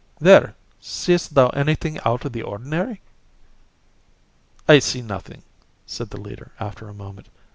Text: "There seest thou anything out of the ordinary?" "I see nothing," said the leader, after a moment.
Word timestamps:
"There 0.17 0.55
seest 0.79 1.35
thou 1.35 1.49
anything 1.49 1.99
out 2.03 2.25
of 2.25 2.31
the 2.31 2.41
ordinary?" 2.41 3.01
"I 4.67 4.79
see 4.79 5.03
nothing," 5.03 5.43
said 5.85 6.09
the 6.09 6.19
leader, 6.19 6.51
after 6.59 6.89
a 6.89 6.93
moment. 6.95 7.27